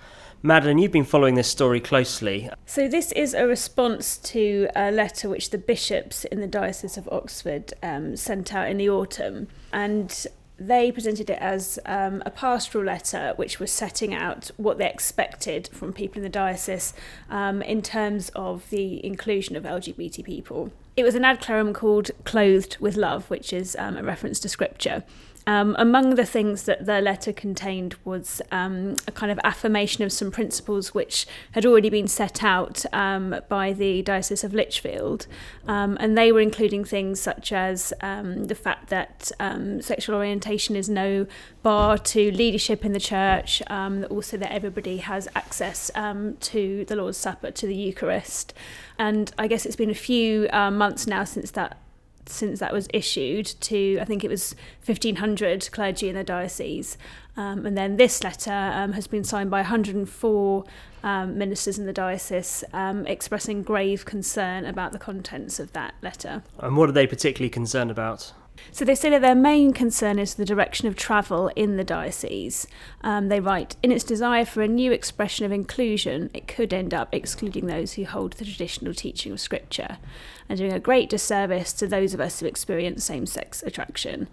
Madeleine, 0.43 0.77
you've 0.77 0.91
been 0.91 1.05
following 1.05 1.35
this 1.35 1.47
story 1.47 1.79
closely. 1.79 2.49
So, 2.65 2.89
this 2.89 3.13
is 3.13 3.33
a 3.33 3.47
response 3.47 4.17
to 4.17 4.67
a 4.75 4.91
letter 4.91 5.29
which 5.29 5.49
the 5.49 5.57
bishops 5.57 6.25
in 6.25 6.41
the 6.41 6.47
Diocese 6.47 6.97
of 6.97 7.07
Oxford 7.11 7.73
um, 7.81 8.15
sent 8.17 8.53
out 8.53 8.69
in 8.69 8.77
the 8.77 8.89
autumn. 8.89 9.47
And 9.71 10.27
they 10.59 10.91
presented 10.91 11.29
it 11.29 11.39
as 11.39 11.79
um, 11.85 12.21
a 12.25 12.31
pastoral 12.31 12.83
letter 12.83 13.33
which 13.35 13.59
was 13.59 13.71
setting 13.71 14.13
out 14.13 14.51
what 14.57 14.77
they 14.77 14.89
expected 14.89 15.69
from 15.71 15.93
people 15.93 16.17
in 16.17 16.23
the 16.23 16.29
diocese 16.29 16.93
um, 17.29 17.61
in 17.61 17.81
terms 17.81 18.29
of 18.35 18.69
the 18.69 19.03
inclusion 19.05 19.55
of 19.55 19.63
LGBT 19.63 20.23
people. 20.23 20.71
It 20.97 21.03
was 21.03 21.15
an 21.15 21.23
ad 21.23 21.39
clerum 21.39 21.73
called 21.73 22.11
Clothed 22.25 22.77
with 22.79 22.97
Love, 22.97 23.29
which 23.29 23.53
is 23.53 23.75
um, 23.79 23.95
a 23.95 24.03
reference 24.03 24.39
to 24.41 24.49
scripture. 24.49 25.03
Um, 25.47 25.75
among 25.79 26.15
the 26.15 26.25
things 26.25 26.63
that 26.63 26.85
the 26.85 27.01
letter 27.01 27.33
contained 27.33 27.95
was 28.05 28.41
um, 28.51 28.95
a 29.07 29.11
kind 29.11 29.31
of 29.31 29.39
affirmation 29.43 30.03
of 30.03 30.11
some 30.11 30.31
principles 30.31 30.93
which 30.93 31.25
had 31.53 31.65
already 31.65 31.89
been 31.89 32.07
set 32.07 32.43
out 32.43 32.85
um, 32.93 33.35
by 33.49 33.73
the 33.73 34.01
Diocese 34.01 34.43
of 34.43 34.53
Lichfield. 34.53 35.27
Um, 35.67 35.97
and 35.99 36.17
they 36.17 36.31
were 36.31 36.39
including 36.39 36.83
things 36.83 37.19
such 37.19 37.51
as 37.51 37.93
um, 38.01 38.45
the 38.45 38.55
fact 38.55 38.89
that 38.89 39.31
um, 39.39 39.81
sexual 39.81 40.15
orientation 40.15 40.75
is 40.75 40.87
no 40.87 41.25
bar 41.63 41.97
to 41.97 42.31
leadership 42.31 42.85
in 42.85 42.93
the 42.93 42.99
church, 42.99 43.61
also 43.69 44.37
that 44.37 44.51
everybody 44.51 44.97
has 44.97 45.27
access 45.35 45.89
to 45.89 46.85
the 46.85 46.95
Lord's 46.95 47.17
Supper, 47.17 47.51
to 47.51 47.67
the 47.67 47.75
Eucharist. 47.75 48.53
And 48.97 49.31
I 49.37 49.47
guess 49.47 49.65
it's 49.65 49.75
been 49.75 49.89
a 49.89 49.95
few 49.95 50.47
uh, 50.51 50.71
months 50.71 51.07
now 51.07 51.23
since 51.23 51.51
that 51.51 51.77
since 52.31 52.59
that 52.59 52.73
was 52.73 52.87
issued 52.93 53.45
to, 53.61 53.99
I 53.99 54.05
think 54.05 54.23
it 54.23 54.29
was 54.29 54.55
1,500 54.85 55.69
clergy 55.71 56.09
in 56.09 56.15
the 56.15 56.23
diocese. 56.23 56.97
Um, 57.37 57.65
and 57.65 57.77
then 57.77 57.97
this 57.97 58.23
letter 58.23 58.71
um, 58.73 58.93
has 58.93 59.07
been 59.07 59.23
signed 59.23 59.49
by 59.49 59.59
104 59.59 60.63
um, 61.03 61.37
ministers 61.37 61.79
in 61.79 61.85
the 61.85 61.93
diocese 61.93 62.63
um, 62.73 63.07
expressing 63.07 63.63
grave 63.63 64.05
concern 64.05 64.65
about 64.65 64.91
the 64.91 64.99
contents 64.99 65.59
of 65.59 65.71
that 65.73 65.93
letter. 66.01 66.43
And 66.59 66.75
what 66.75 66.89
are 66.89 66.93
they 66.93 67.07
particularly 67.07 67.49
concerned 67.49 67.91
about? 67.91 68.33
So 68.71 68.85
they 68.85 68.95
say 68.95 69.09
that 69.09 69.21
their 69.21 69.35
main 69.35 69.73
concern 69.73 70.19
is 70.19 70.35
the 70.35 70.45
direction 70.45 70.87
of 70.87 70.95
travel 70.95 71.49
in 71.55 71.77
the 71.77 71.83
diocese. 71.83 72.67
Um, 73.01 73.29
they 73.29 73.39
write, 73.39 73.75
in 73.81 73.91
its 73.91 74.03
desire 74.03 74.45
for 74.45 74.61
a 74.61 74.67
new 74.67 74.91
expression 74.91 75.45
of 75.45 75.51
inclusion, 75.51 76.29
it 76.33 76.47
could 76.47 76.73
end 76.73 76.93
up 76.93 77.13
excluding 77.13 77.67
those 77.67 77.93
who 77.93 78.05
hold 78.05 78.33
the 78.33 78.45
traditional 78.45 78.93
teaching 78.93 79.31
of 79.31 79.39
Scripture 79.39 79.97
and 80.47 80.57
doing 80.57 80.73
a 80.73 80.79
great 80.79 81.09
disservice 81.09 81.73
to 81.73 81.87
those 81.87 82.13
of 82.13 82.19
us 82.19 82.39
who 82.39 82.45
experience 82.45 83.03
same 83.03 83.25
sex 83.25 83.63
attraction. 83.63 84.27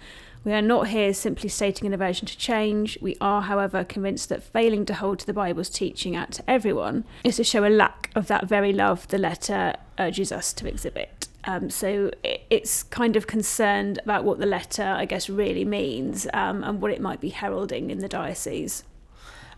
We 0.47 0.53
are 0.53 0.63
not 0.63 0.89
here 0.89 1.13
simply 1.13 1.49
stating 1.49 1.89
an 1.89 1.93
aversion 1.95 2.27
to 2.29 2.39
change. 2.39 2.97
We 3.03 3.17
are, 3.21 3.43
however, 3.43 3.83
convinced 3.83 4.29
that 4.29 4.45
failing 4.45 4.87
to 4.87 4.95
hold 4.95 5.19
to 5.19 5.27
the 5.27 5.33
Bible's 5.33 5.69
teaching 5.69 6.15
out 6.15 6.31
to 6.33 6.49
everyone 6.49 7.03
is 7.25 7.35
to 7.37 7.45
show 7.45 7.67
a 7.67 7.69
lack 7.69 8.13
of 8.15 8.29
that 8.29 8.47
very 8.47 8.73
love 8.73 9.09
the 9.09 9.19
letter 9.19 9.75
urges 9.99 10.31
us 10.31 10.53
to 10.53 10.69
exhibit. 10.69 11.26
Um, 11.47 11.71
so 11.71 12.11
it's 12.23 12.83
kind 12.83 13.15
of 13.17 13.27
concerned 13.27 14.01
about 14.03 14.25
what 14.25 14.39
the 14.39 14.47
letter, 14.47 14.83
I 14.83 15.05
guess, 15.05 15.31
really 15.31 15.65
means 15.65 16.27
um, 16.35 16.65
and 16.65 16.81
what 16.81 16.91
it 16.91 17.01
might 17.01 17.21
be 17.21 17.29
heralding 17.29 17.91
in 17.91 17.99
the 17.99 18.09
diocese. 18.09 18.83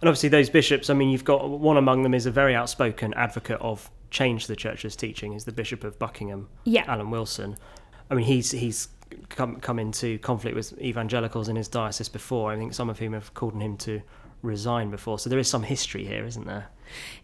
And 0.01 0.09
obviously, 0.09 0.29
those 0.29 0.51
bishops, 0.51 0.91
I 0.91 0.95
mean, 0.95 1.09
you've 1.09 1.25
got 1.25 1.49
one 1.49 1.77
among 1.77 2.03
them 2.03 2.15
is 2.15 2.27
a 2.27 2.31
very 2.31 2.55
outspoken 2.55 3.15
advocate 3.15 3.61
of 3.61 3.91
change 4.11 4.47
the 4.47 4.55
church's 4.55 4.95
teaching, 4.95 5.33
is 5.33 5.45
the 5.45 5.53
Bishop 5.53 5.83
of 5.83 5.99
Buckingham, 5.99 6.49
yeah. 6.65 6.85
Alan 6.87 7.11
Wilson. 7.11 7.57
I 8.11 8.15
mean, 8.15 8.25
he's 8.25 8.51
he's 8.51 8.89
come 9.29 9.57
come 9.57 9.79
into 9.79 10.19
conflict 10.19 10.55
with 10.55 10.79
evangelicals 10.81 11.49
in 11.49 11.57
his 11.57 11.69
diocese 11.69 12.09
before. 12.09 12.53
I 12.53 12.57
think 12.57 12.75
some 12.75 12.91
of 12.91 12.99
whom 12.99 13.13
have 13.13 13.35
called 13.35 13.55
on 13.55 13.61
him 13.61 13.77
to 13.79 14.01
resign 14.43 14.91
before. 14.91 15.19
So 15.19 15.31
there 15.31 15.39
is 15.39 15.49
some 15.49 15.63
history 15.63 16.05
here, 16.05 16.25
isn't 16.25 16.47
there? 16.47 16.69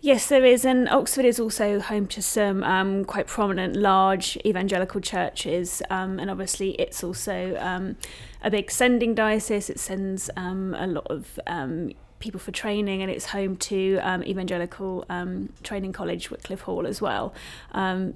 Yes, 0.00 0.28
there 0.28 0.44
is, 0.44 0.64
and 0.64 0.88
Oxford 0.88 1.24
is 1.24 1.40
also 1.40 1.80
home 1.80 2.06
to 2.08 2.20
some 2.20 2.62
um, 2.62 3.04
quite 3.04 3.26
prominent, 3.26 3.76
large 3.76 4.36
evangelical 4.44 5.00
churches, 5.00 5.80
um, 5.88 6.18
and 6.18 6.30
obviously 6.30 6.72
it's 6.72 7.02
also 7.02 7.56
um, 7.58 7.96
a 8.42 8.50
big 8.50 8.70
sending 8.70 9.14
diocese. 9.14 9.70
It 9.70 9.80
sends 9.80 10.28
um, 10.36 10.74
a 10.78 10.86
lot 10.86 11.06
of 11.08 11.40
um, 11.46 11.92
people 12.18 12.38
for 12.40 12.52
training, 12.52 13.00
and 13.00 13.10
it's 13.10 13.26
home 13.26 13.56
to 13.56 13.98
um, 14.02 14.22
Evangelical 14.24 15.06
Training 15.62 15.92
College, 15.92 16.30
Wycliffe 16.30 16.62
Hall, 16.62 16.86
as 16.86 17.00
well. 17.00 17.32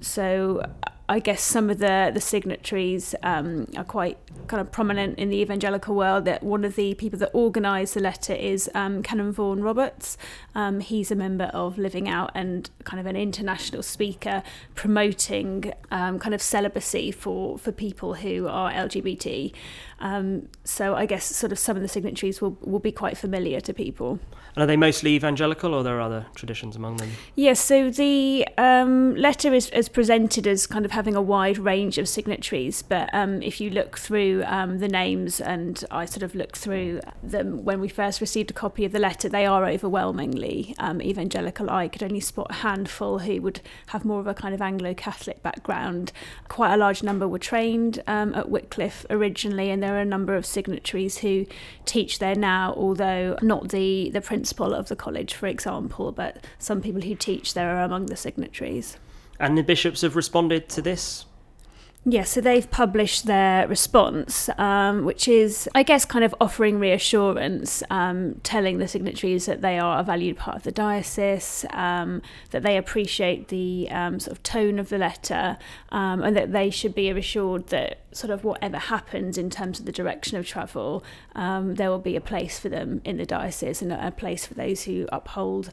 so 0.01 0.63
I 1.09 1.17
guess 1.17 1.41
some 1.41 1.71
of 1.71 1.79
the 1.79 2.11
the 2.13 2.21
signatories 2.21 3.15
um, 3.23 3.67
are 3.75 3.83
quite 3.83 4.19
kind 4.45 4.61
of 4.61 4.71
prominent 4.71 5.17
in 5.17 5.29
the 5.29 5.37
evangelical 5.37 5.95
world. 5.95 6.25
That 6.25 6.43
one 6.43 6.63
of 6.63 6.75
the 6.75 6.93
people 6.93 7.17
that 7.17 7.33
organised 7.33 7.95
the 7.95 7.99
letter 7.99 8.33
is 8.33 8.69
um, 8.75 9.01
Canon 9.01 9.31
Vaughan 9.31 9.63
Roberts. 9.63 10.19
Um, 10.53 10.81
he's 10.81 11.09
a 11.09 11.15
member 11.15 11.45
of 11.45 11.79
Living 11.79 12.07
Out 12.07 12.29
and 12.35 12.69
kind 12.83 12.99
of 12.99 13.07
an 13.07 13.15
international 13.15 13.81
speaker 13.81 14.43
promoting 14.75 15.73
um, 15.89 16.19
kind 16.19 16.35
of 16.35 16.43
celibacy 16.43 17.11
for 17.11 17.57
for 17.57 17.71
people 17.71 18.13
who 18.13 18.47
are 18.47 18.71
LGBT. 18.71 19.51
Um, 19.99 20.47
so 20.63 20.95
I 20.95 21.05
guess 21.05 21.25
sort 21.25 21.51
of 21.51 21.59
some 21.59 21.75
of 21.75 21.81
the 21.81 21.89
signatories 21.89 22.41
will 22.41 22.57
will 22.61 22.79
be 22.79 22.91
quite 22.91 23.17
familiar 23.17 23.59
to 23.61 23.73
people. 23.73 24.19
And 24.55 24.63
are 24.63 24.65
they 24.65 24.77
mostly 24.77 25.13
evangelical, 25.13 25.73
or 25.73 25.79
are 25.79 25.83
there 25.83 25.97
are 25.97 26.01
other 26.01 26.25
traditions 26.35 26.75
among 26.75 26.97
them? 26.97 27.11
Yes, 27.35 27.59
so 27.59 27.91
the 27.91 28.47
um, 28.57 29.15
letter 29.15 29.53
is, 29.53 29.69
is 29.69 29.87
presented 29.87 30.47
as 30.47 30.65
kind 30.65 30.85
of 30.85 30.91
having 30.91 31.15
a 31.15 31.21
wide 31.21 31.57
range 31.59 31.97
of 31.97 32.09
signatories, 32.09 32.81
but 32.81 33.13
um, 33.13 33.41
if 33.43 33.61
you 33.61 33.69
look 33.69 33.97
through 33.97 34.43
um, 34.47 34.79
the 34.79 34.87
names, 34.87 35.39
and 35.39 35.83
I 35.91 36.05
sort 36.05 36.23
of 36.23 36.33
looked 36.33 36.57
through 36.57 37.01
them 37.21 37.63
when 37.63 37.79
we 37.79 37.89
first 37.89 38.21
received 38.21 38.49
a 38.49 38.53
copy 38.53 38.85
of 38.85 38.91
the 38.91 38.99
letter, 38.99 39.29
they 39.29 39.45
are 39.45 39.65
overwhelmingly 39.65 40.75
um, 40.79 41.01
evangelical. 41.01 41.69
I 41.69 41.87
could 41.87 42.03
only 42.03 42.19
spot 42.19 42.47
a 42.49 42.55
handful 42.55 43.19
who 43.19 43.41
would 43.41 43.61
have 43.87 44.03
more 44.03 44.19
of 44.19 44.27
a 44.27 44.33
kind 44.33 44.55
of 44.55 44.61
Anglo 44.61 44.93
Catholic 44.93 45.43
background. 45.43 46.11
Quite 46.47 46.73
a 46.73 46.77
large 46.77 47.03
number 47.03 47.27
were 47.27 47.39
trained 47.39 48.01
um, 48.07 48.33
at 48.33 48.49
Wycliffe 48.49 49.05
originally, 49.11 49.69
and 49.69 49.83
there 49.89 49.97
are 49.97 50.01
a 50.01 50.05
number 50.05 50.35
of 50.35 50.45
signatories 50.45 51.17
who 51.17 51.47
teach 51.85 52.19
there 52.19 52.35
now, 52.35 52.75
although 52.77 53.35
not 53.41 53.69
the, 53.69 54.11
the 54.11 54.21
principal 54.21 54.75
of 54.75 54.87
the 54.87 54.95
college, 54.95 55.33
for 55.33 55.47
example, 55.47 56.11
but 56.11 56.45
some 56.59 56.79
people 56.79 57.01
who 57.01 57.15
teach 57.15 57.55
there 57.55 57.75
are 57.75 57.81
among 57.81 58.05
the 58.05 58.15
signatories. 58.15 58.97
And 59.39 59.57
the 59.57 59.63
bishops 59.63 60.01
have 60.01 60.15
responded 60.15 60.69
to 60.69 60.83
this 60.83 61.25
yeah, 62.05 62.23
so 62.23 62.39
they've 62.39 62.69
published 62.71 63.25
their 63.25 63.67
response, 63.67 64.49
um, 64.57 65.03
which 65.03 65.27
is, 65.27 65.67
I 65.75 65.83
guess, 65.83 66.05
kind 66.05 66.23
of 66.23 66.33
offering 66.39 66.79
reassurance, 66.79 67.83
um, 67.89 68.35
telling 68.41 68.77
the 68.77 68.87
signatories 68.87 69.45
that 69.47 69.61
they 69.61 69.77
are 69.77 69.99
a 69.99 70.03
valued 70.03 70.37
part 70.37 70.55
of 70.55 70.63
the 70.63 70.71
diocese, 70.71 71.65
um, 71.71 72.21
that 72.51 72.63
they 72.63 72.77
appreciate 72.77 73.49
the 73.49 73.89
um, 73.91 74.17
sort 74.19 74.31
of 74.31 74.43
tone 74.43 74.79
of 74.79 74.87
the 74.87 74.97
letter, 74.97 75.57
um, 75.91 76.23
and 76.23 76.37
that 76.37 76.53
they 76.53 76.69
should 76.69 76.95
be 76.95 77.09
assured 77.09 77.67
that 77.67 77.99
sort 78.11 78.31
of 78.31 78.45
whatever 78.45 78.77
happens 78.77 79.37
in 79.37 79.49
terms 79.49 79.79
of 79.79 79.85
the 79.85 79.91
direction 79.91 80.37
of 80.37 80.47
travel, 80.47 81.03
um, 81.35 81.75
there 81.75 81.89
will 81.89 81.99
be 81.99 82.15
a 82.15 82.21
place 82.21 82.57
for 82.59 82.69
them 82.69 83.01
in 83.03 83.17
the 83.17 83.25
diocese 83.25 83.81
and 83.81 83.91
a 83.91 84.09
place 84.11 84.45
for 84.45 84.53
those 84.53 84.83
who 84.83 85.07
uphold 85.11 85.69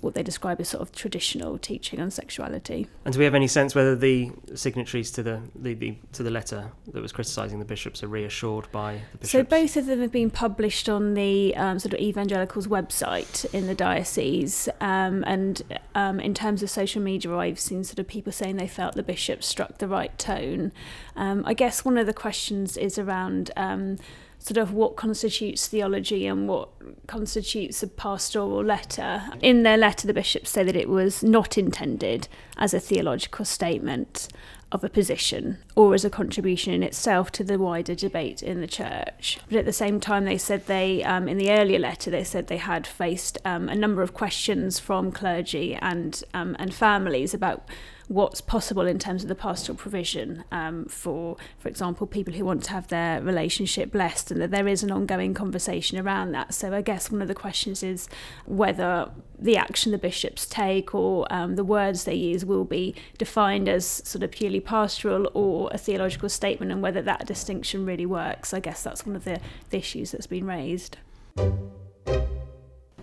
what 0.00 0.14
they 0.14 0.22
describe 0.22 0.60
as 0.60 0.70
sort 0.70 0.82
of 0.82 0.90
traditional 0.90 1.58
teaching 1.58 2.00
on 2.00 2.10
sexuality. 2.10 2.88
And 3.04 3.12
do 3.12 3.18
we 3.18 3.24
have 3.24 3.34
any 3.34 3.46
sense 3.46 3.74
whether 3.74 3.94
the 3.94 4.32
signatories 4.54 5.10
to 5.12 5.22
the 5.22 5.43
the, 5.54 5.74
the, 5.74 5.96
to 6.12 6.22
the 6.22 6.30
letter 6.30 6.70
that 6.92 7.00
was 7.00 7.12
criticising 7.12 7.58
the 7.58 7.64
bishops 7.64 8.02
are 8.02 8.08
reassured 8.08 8.70
by 8.72 9.00
the 9.12 9.18
bishops? 9.18 9.32
So 9.32 9.42
both 9.42 9.76
of 9.76 9.86
them 9.86 10.00
have 10.00 10.12
been 10.12 10.30
published 10.30 10.88
on 10.88 11.14
the 11.14 11.54
um, 11.56 11.78
sort 11.78 11.94
of 11.94 12.00
evangelicals 12.00 12.66
website 12.66 13.52
in 13.54 13.66
the 13.66 13.74
diocese, 13.74 14.68
um, 14.80 15.24
and 15.26 15.62
um, 15.94 16.20
in 16.20 16.34
terms 16.34 16.62
of 16.62 16.70
social 16.70 17.02
media, 17.02 17.34
I've 17.36 17.60
seen 17.60 17.84
sort 17.84 17.98
of 17.98 18.08
people 18.08 18.32
saying 18.32 18.56
they 18.56 18.68
felt 18.68 18.94
the 18.94 19.02
bishops 19.02 19.46
struck 19.46 19.78
the 19.78 19.88
right 19.88 20.16
tone. 20.18 20.72
Um, 21.16 21.42
I 21.46 21.54
guess 21.54 21.84
one 21.84 21.98
of 21.98 22.06
the 22.06 22.14
questions 22.14 22.76
is 22.76 22.98
around 22.98 23.50
um, 23.56 23.98
sort 24.44 24.58
of 24.58 24.74
what 24.74 24.94
constitutes 24.94 25.66
theology 25.68 26.26
and 26.26 26.46
what 26.46 26.68
constitutes 27.06 27.82
a 27.82 27.86
pastoral 27.86 28.62
letter. 28.62 29.22
In 29.40 29.62
their 29.62 29.78
letter, 29.78 30.06
the 30.06 30.12
bishops 30.12 30.50
say 30.50 30.62
that 30.64 30.76
it 30.76 30.88
was 30.88 31.22
not 31.22 31.56
intended 31.56 32.28
as 32.58 32.74
a 32.74 32.80
theological 32.80 33.46
statement 33.46 34.28
of 34.72 34.82
a 34.82 34.88
position 34.88 35.58
or 35.76 35.94
as 35.94 36.04
a 36.04 36.10
contribution 36.10 36.72
in 36.72 36.82
itself 36.82 37.30
to 37.32 37.44
the 37.44 37.58
wider 37.58 37.94
debate 37.94 38.42
in 38.42 38.60
the 38.60 38.66
church. 38.66 39.38
But 39.48 39.58
at 39.58 39.64
the 39.64 39.72
same 39.72 40.00
time, 40.00 40.24
they 40.24 40.38
said 40.38 40.66
they, 40.66 41.02
um, 41.04 41.28
in 41.28 41.38
the 41.38 41.52
earlier 41.52 41.78
letter, 41.78 42.10
they 42.10 42.24
said 42.24 42.46
they 42.46 42.56
had 42.56 42.86
faced 42.86 43.38
um, 43.44 43.68
a 43.68 43.74
number 43.74 44.02
of 44.02 44.14
questions 44.14 44.78
from 44.78 45.12
clergy 45.12 45.74
and 45.80 46.22
um, 46.34 46.56
and 46.58 46.74
families 46.74 47.34
about 47.34 47.68
what's 48.08 48.40
possible 48.40 48.86
in 48.86 48.98
terms 48.98 49.22
of 49.22 49.28
the 49.28 49.34
pastoral 49.34 49.76
provision 49.76 50.44
um, 50.52 50.84
for, 50.86 51.36
for 51.58 51.68
example, 51.68 52.06
people 52.06 52.34
who 52.34 52.44
want 52.44 52.62
to 52.64 52.70
have 52.70 52.88
their 52.88 53.20
relationship 53.22 53.90
blessed, 53.90 54.30
and 54.30 54.40
that 54.40 54.50
there 54.50 54.68
is 54.68 54.82
an 54.82 54.90
ongoing 54.90 55.34
conversation 55.34 55.98
around 55.98 56.32
that. 56.32 56.52
So 56.52 56.74
I 56.74 56.82
guess 56.82 57.10
one 57.10 57.22
of 57.22 57.28
the 57.28 57.34
questions 57.34 57.82
is 57.82 58.08
whether 58.46 59.10
the 59.38 59.56
action 59.56 59.92
the 59.92 59.98
bishops 59.98 60.46
take 60.46 60.94
or 60.94 61.26
um, 61.32 61.56
the 61.56 61.64
words 61.64 62.04
they 62.04 62.14
use 62.14 62.44
will 62.44 62.64
be 62.64 62.94
defined 63.18 63.68
as 63.68 63.86
sort 63.86 64.22
of 64.22 64.30
purely 64.30 64.60
pastoral 64.60 65.30
or 65.34 65.70
a 65.72 65.78
theological 65.78 66.28
statement, 66.28 66.72
and 66.72 66.82
whether 66.82 67.02
that 67.02 67.26
distinction 67.26 67.86
really 67.86 68.06
works. 68.06 68.52
I 68.52 68.60
guess 68.60 68.82
that's 68.82 69.06
one 69.06 69.16
of 69.16 69.24
the, 69.24 69.40
the 69.70 69.78
issues 69.78 70.12
that's 70.12 70.26
been 70.26 70.46
raised. 70.46 70.98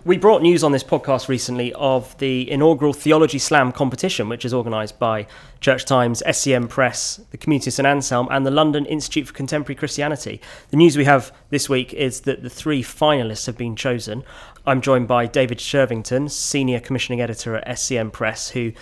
We 0.04 0.16
brought 0.16 0.42
news 0.42 0.64
on 0.64 0.72
this 0.72 0.82
podcast 0.82 1.28
recently 1.28 1.72
of 1.74 2.18
the 2.18 2.50
inaugural 2.50 2.92
Theology 2.92 3.38
Slam 3.38 3.70
competition, 3.70 4.28
which 4.28 4.44
is 4.44 4.52
organised 4.52 4.98
by 4.98 5.28
Church 5.60 5.84
Times, 5.84 6.24
SCM 6.26 6.68
Press, 6.68 7.20
the 7.30 7.36
Community 7.36 7.70
of 7.70 7.74
St 7.74 7.86
Anselm, 7.86 8.26
and 8.32 8.44
the 8.44 8.50
London 8.50 8.84
Institute 8.86 9.28
for 9.28 9.32
Contemporary 9.32 9.76
Christianity. 9.76 10.40
The 10.70 10.76
news 10.76 10.96
we 10.96 11.04
have 11.04 11.32
this 11.50 11.68
week 11.68 11.94
is 11.94 12.22
that 12.22 12.42
the 12.42 12.50
three 12.50 12.82
finalists 12.82 13.46
have 13.46 13.56
been 13.56 13.76
chosen. 13.76 14.24
I'm 14.66 14.80
joined 14.80 15.06
by 15.06 15.26
David 15.26 15.58
Shervington, 15.58 16.32
Senior 16.32 16.80
Commissioning 16.80 17.20
Editor 17.20 17.54
at 17.54 17.68
SCM 17.68 18.12
Press, 18.12 18.48
who 18.50 18.72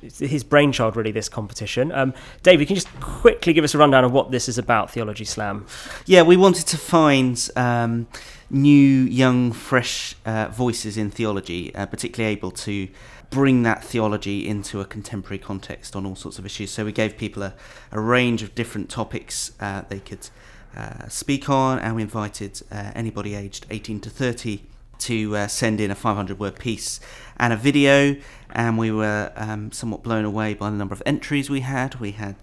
his 0.00 0.44
brainchild 0.44 0.96
really 0.96 1.12
this 1.12 1.28
competition 1.28 1.92
um, 1.92 2.14
david 2.42 2.66
can 2.66 2.76
you 2.76 2.82
just 2.82 3.00
quickly 3.00 3.52
give 3.52 3.64
us 3.64 3.74
a 3.74 3.78
rundown 3.78 4.04
of 4.04 4.12
what 4.12 4.30
this 4.30 4.48
is 4.48 4.58
about 4.58 4.90
theology 4.90 5.24
slam 5.24 5.66
yeah 6.06 6.22
we 6.22 6.36
wanted 6.36 6.66
to 6.66 6.76
find 6.76 7.50
um, 7.56 8.06
new, 8.50 9.02
young, 9.04 9.52
fresh 9.52 10.14
uh, 10.24 10.48
voices 10.48 10.96
in 10.96 11.10
theology, 11.10 11.74
uh, 11.74 11.86
particularly 11.86 12.32
able 12.32 12.50
to 12.50 12.88
bring 13.30 13.64
that 13.64 13.82
theology 13.82 14.46
into 14.46 14.80
a 14.80 14.84
contemporary 14.84 15.38
context 15.38 15.96
on 15.96 16.06
all 16.06 16.14
sorts 16.14 16.38
of 16.38 16.46
issues. 16.46 16.70
So 16.70 16.84
we 16.84 16.92
gave 16.92 17.18
people 17.18 17.42
a, 17.42 17.54
a 17.90 18.00
range 18.00 18.42
of 18.42 18.54
different 18.54 18.88
topics 18.88 19.52
uh, 19.60 19.82
they 19.88 19.98
could 19.98 20.28
uh, 20.76 21.08
speak 21.08 21.48
on, 21.48 21.78
and 21.78 21.96
we 21.96 22.02
invited 22.02 22.62
uh, 22.70 22.92
anybody 22.94 23.34
aged 23.34 23.66
18 23.70 24.00
to 24.00 24.10
30 24.10 24.62
to 25.00 25.36
uh, 25.36 25.46
send 25.46 25.80
in 25.80 25.90
a 25.90 25.94
500 25.94 26.38
word 26.38 26.58
piece 26.58 27.00
and 27.36 27.52
a 27.52 27.56
video. 27.56 28.16
And 28.50 28.78
we 28.78 28.90
were 28.90 29.32
um, 29.36 29.72
somewhat 29.72 30.02
blown 30.02 30.24
away 30.24 30.54
by 30.54 30.70
the 30.70 30.76
number 30.76 30.94
of 30.94 31.02
entries 31.04 31.50
we 31.50 31.60
had. 31.60 31.96
We 31.96 32.12
had 32.12 32.36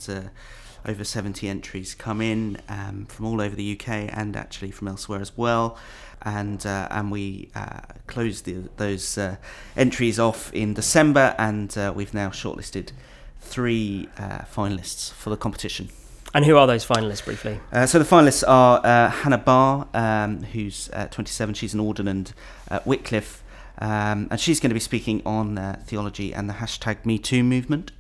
over 0.86 1.04
70 1.04 1.48
entries 1.48 1.94
come 1.94 2.22
in 2.22 2.58
um, 2.68 3.06
from 3.06 3.26
all 3.26 3.42
over 3.42 3.56
the 3.56 3.80
UK 3.80 4.10
and 4.12 4.36
actually 4.36 4.72
from 4.72 4.88
elsewhere 4.88 5.22
as 5.22 5.38
well. 5.38 5.78
And 6.24 6.64
uh, 6.66 6.88
and 6.92 7.12
we 7.12 7.50
uh, 7.56 7.80
closed 8.06 8.46
the, 8.46 8.70
those 8.78 9.18
uh, 9.18 9.38
entries 9.76 10.20
off 10.20 10.54
in 10.54 10.76
December, 10.76 11.34
and 11.40 11.76
uh, 11.76 11.94
we've 11.96 12.14
now 12.14 12.30
shortlisted 12.30 12.92
three 13.40 14.08
uh, 14.20 14.40
finalists 14.40 15.12
for 15.12 15.32
the 15.32 15.38
competition. 15.38 15.90
And 16.34 16.46
who 16.46 16.58
are 16.58 16.66
those 16.66 16.86
finalists, 16.86 17.26
briefly? 17.26 17.60
Uh, 17.72 17.86
so 17.86 18.00
the 18.00 18.06
finalists 18.06 18.44
are 18.48 19.10
Hannah 19.10 19.38
Barr, 19.38 19.88
um, 19.94 20.44
who's 20.44 20.90
27. 21.12 21.56
She's 21.56 21.74
an 21.74 21.82
ordinand 21.82 22.32
at 22.70 22.88
Wycliffe, 22.88 23.44
um, 23.80 24.28
and 24.32 24.40
she's 24.40 24.60
going 24.60 24.70
to 24.70 24.74
be 24.74 24.80
speaking 24.80 25.22
on 25.26 25.78
theology 25.86 26.34
and 26.34 26.50
the 26.50 26.54
hashtag 26.54 27.06
Me 27.06 27.18
Too 27.18 27.44
movement. 27.44 27.92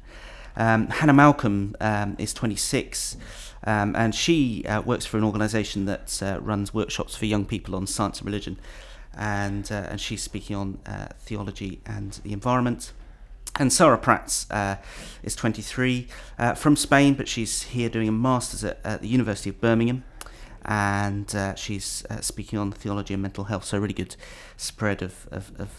Um, 0.55 0.87
Hannah 0.87 1.13
Malcolm 1.13 1.75
um, 1.79 2.15
is 2.17 2.33
26. 2.33 3.17
Um, 3.63 3.95
and 3.95 4.15
she 4.15 4.65
uh, 4.65 4.81
works 4.81 5.05
for 5.05 5.17
an 5.17 5.23
organisation 5.23 5.85
that 5.85 6.21
uh, 6.23 6.39
runs 6.41 6.73
workshops 6.73 7.15
for 7.15 7.25
young 7.25 7.45
people 7.45 7.75
on 7.75 7.85
science 7.85 8.19
and 8.19 8.25
religion, 8.25 8.57
and 9.15 9.71
uh, 9.71 9.87
and 9.89 10.01
she's 10.01 10.23
speaking 10.23 10.55
on 10.55 10.79
uh, 10.85 11.09
theology 11.19 11.79
and 11.85 12.13
the 12.23 12.33
environment. 12.33 12.91
And 13.59 13.71
Sarah 13.71 13.97
Prats 13.97 14.45
uh, 14.49 14.77
is 15.23 15.35
23 15.35 16.07
uh, 16.39 16.53
from 16.53 16.75
Spain, 16.75 17.13
but 17.13 17.27
she's 17.27 17.63
here 17.63 17.89
doing 17.89 18.07
a 18.07 18.11
master's 18.11 18.63
at, 18.63 18.79
at 18.83 19.01
the 19.01 19.07
University 19.07 19.49
of 19.49 19.59
Birmingham, 19.59 20.03
and 20.63 21.33
she's 21.57 22.03
speaking 22.21 22.57
on 22.57 22.71
theology 22.71 23.13
and 23.13 23.21
mental 23.21 23.45
health. 23.45 23.65
So 23.65 23.77
really 23.77 23.93
good 23.93 24.15
spread 24.57 25.01
of 25.01 25.27
of, 25.31 25.51
of 25.59 25.69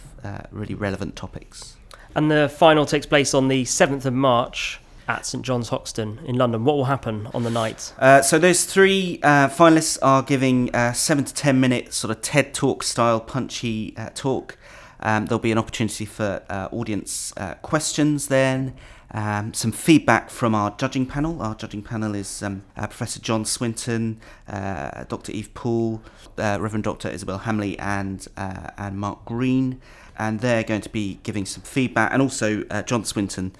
really 0.51 0.75
relevant 0.75 1.17
topics. 1.17 1.77
And 2.15 2.31
the 2.31 2.49
final 2.49 2.85
takes 2.85 3.07
place 3.07 3.33
on 3.33 3.49
the 3.49 3.65
7th 3.65 4.05
of 4.05 4.13
March 4.13 4.81
at 5.09 5.27
St 5.27 5.45
John's 5.45 5.69
Hoxton 5.69 6.21
in 6.25 6.37
London. 6.37 6.65
What 6.65 6.77
will 6.77 6.85
happen 6.85 7.29
on 7.35 7.43
the 7.43 7.51
night? 7.51 7.93
Uh, 7.99 8.23
so 8.23 8.39
those 8.39 8.65
three 8.65 9.19
uh, 9.23 9.49
finalists 9.49 9.99
are 10.03 10.23
giving 10.23 10.75
uh, 10.75 10.93
seven 10.93 11.25
to 11.25 11.35
ten 11.35 11.61
minute 11.61 11.93
sort 11.93 12.11
of 12.11 12.23
TED 12.23 12.55
talk 12.55 12.83
style 12.83 13.21
punchy 13.21 13.95
uh, 13.97 14.11
talk. 14.15 14.57
Um, 15.03 15.27
there'll 15.27 15.41
be 15.41 15.53
an 15.53 15.59
opportunity 15.59 16.05
for 16.05 16.43
uh, 16.49 16.69
audience 16.73 17.33
uh, 17.37 17.55
questions 17.55 18.29
then. 18.29 18.75
Um, 19.15 19.53
some 19.53 19.73
feedback 19.73 20.31
from 20.31 20.55
our 20.55 20.75
judging 20.79 21.05
panel. 21.05 21.43
Our 21.43 21.55
judging 21.55 21.83
panel 21.83 22.15
is 22.15 22.43
um, 22.43 22.63
Professor 22.75 23.21
John 23.21 23.45
Swinton, 23.45 24.21
Dr. 24.49 25.33
Eve 25.33 25.53
Poole, 25.53 26.01
Reverend 26.39 26.85
Dr. 26.85 27.11
Isabel 27.11 27.39
Hamley, 27.39 27.79
and 27.79 28.27
and 28.37 28.99
Mark 28.99 29.27
Greene 29.27 29.81
and 30.19 30.41
they're 30.41 30.63
going 30.63 30.81
to 30.81 30.89
be 30.89 31.19
giving 31.23 31.47
some 31.47 31.63
feedback. 31.63 32.13
And 32.13 32.23
also, 32.23 32.65
uh, 32.71 32.83
John 32.83 33.05
Swinton 33.05 33.53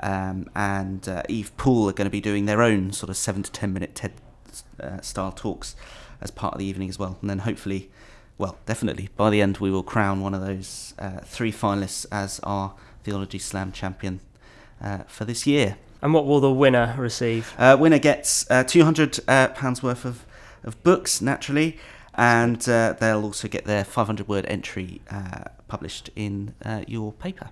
um, 0.00 0.48
and 0.54 1.08
uh, 1.08 1.22
Eve 1.28 1.56
Poole 1.56 1.88
are 1.88 1.92
going 1.92 2.06
to 2.06 2.10
be 2.10 2.20
doing 2.20 2.46
their 2.46 2.62
own 2.62 2.92
sort 2.92 3.10
of 3.10 3.16
seven 3.16 3.42
to 3.42 3.50
ten 3.50 3.72
minute 3.72 3.94
TED 3.94 4.12
uh, 4.80 5.00
style 5.00 5.32
talks 5.32 5.76
as 6.20 6.30
part 6.30 6.54
of 6.54 6.58
the 6.58 6.66
evening 6.66 6.88
as 6.88 6.98
well. 6.98 7.18
And 7.20 7.30
then 7.30 7.40
hopefully, 7.40 7.90
well, 8.42 8.58
definitely 8.66 9.08
by 9.16 9.30
the 9.30 9.40
end, 9.40 9.58
we 9.58 9.70
will 9.70 9.84
crown 9.84 10.20
one 10.20 10.34
of 10.34 10.40
those 10.44 10.94
uh, 10.98 11.20
three 11.24 11.52
finalists 11.52 12.06
as 12.10 12.40
our 12.40 12.74
Theology 13.04 13.38
Slam 13.38 13.70
champion 13.70 14.18
uh, 14.80 15.04
for 15.06 15.24
this 15.24 15.46
year. 15.46 15.76
And 16.02 16.12
what 16.12 16.26
will 16.26 16.40
the 16.40 16.52
winner 16.52 16.96
receive? 16.98 17.54
Uh, 17.56 17.76
winner 17.78 18.00
gets 18.00 18.44
uh, 18.50 18.64
two 18.64 18.82
hundred 18.82 19.20
pounds 19.54 19.82
worth 19.82 20.04
of 20.04 20.26
of 20.64 20.82
books, 20.82 21.20
naturally, 21.20 21.78
and 22.14 22.60
they'll 22.60 23.24
also 23.24 23.48
get 23.48 23.64
their 23.64 23.84
five 23.84 24.06
hundred 24.06 24.26
word 24.26 24.44
entry 24.46 25.00
published 25.68 26.10
in 26.16 26.54
your 26.88 27.12
paper. 27.12 27.50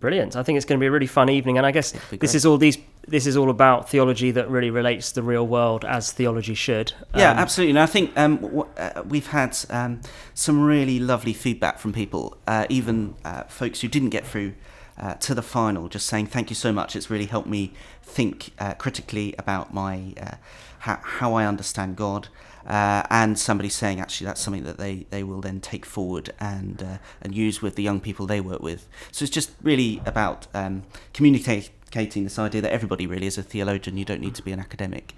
Brilliant. 0.00 0.36
I 0.36 0.42
think 0.42 0.56
it's 0.56 0.66
going 0.66 0.78
to 0.78 0.82
be 0.82 0.86
a 0.86 0.90
really 0.90 1.06
fun 1.06 1.30
evening, 1.30 1.56
and 1.56 1.66
I 1.66 1.70
guess 1.70 1.92
this 2.10 2.34
is 2.34 2.44
all 2.44 2.58
these. 2.58 2.78
This 3.06 3.26
is 3.26 3.36
all 3.36 3.50
about 3.50 3.90
theology 3.90 4.30
that 4.30 4.48
really 4.48 4.70
relates 4.70 5.10
to 5.10 5.16
the 5.16 5.22
real 5.22 5.46
world 5.46 5.84
as 5.84 6.10
theology 6.12 6.54
should. 6.54 6.92
Yeah, 7.14 7.32
um, 7.32 7.38
absolutely. 7.38 7.70
And 7.72 7.78
I 7.78 7.86
think 7.86 8.16
um, 8.18 8.36
w- 8.38 8.66
uh, 8.78 9.02
we've 9.06 9.26
had 9.26 9.56
um, 9.68 10.00
some 10.32 10.62
really 10.62 10.98
lovely 10.98 11.34
feedback 11.34 11.78
from 11.78 11.92
people, 11.92 12.36
uh, 12.46 12.66
even 12.70 13.14
uh, 13.24 13.42
folks 13.44 13.82
who 13.82 13.88
didn't 13.88 14.08
get 14.08 14.26
through 14.26 14.54
uh, 14.98 15.14
to 15.14 15.34
the 15.34 15.42
final, 15.42 15.88
just 15.88 16.06
saying 16.06 16.26
thank 16.26 16.50
you 16.50 16.56
so 16.56 16.72
much. 16.72 16.96
It's 16.96 17.10
really 17.10 17.26
helped 17.26 17.48
me 17.48 17.72
think 18.02 18.52
uh, 18.58 18.74
critically 18.74 19.34
about 19.38 19.74
my 19.74 20.14
uh, 20.20 20.36
how, 20.84 20.98
how 21.02 21.34
I 21.34 21.46
understand 21.46 21.96
God 21.96 22.28
uh, 22.66 23.02
and 23.08 23.38
somebody 23.38 23.70
saying 23.70 24.00
actually 24.00 24.26
that's 24.26 24.40
something 24.40 24.64
that 24.64 24.76
they, 24.76 25.06
they 25.08 25.22
will 25.22 25.40
then 25.40 25.60
take 25.60 25.86
forward 25.86 26.30
and 26.38 26.82
uh, 26.82 26.98
and 27.22 27.34
use 27.34 27.62
with 27.62 27.76
the 27.76 27.82
young 27.82 28.00
people 28.00 28.26
they 28.26 28.40
work 28.40 28.60
with. 28.60 28.86
So 29.10 29.22
it's 29.22 29.32
just 29.32 29.52
really 29.62 30.02
about 30.04 30.46
um, 30.52 30.82
communicating 31.14 32.24
this 32.24 32.38
idea 32.38 32.60
that 32.60 32.72
everybody 32.72 33.06
really 33.06 33.26
is 33.26 33.38
a 33.38 33.42
theologian. 33.42 33.96
You 33.96 34.04
don't 34.04 34.20
need 34.20 34.34
to 34.34 34.42
be 34.42 34.52
an 34.52 34.60
academic 34.60 35.14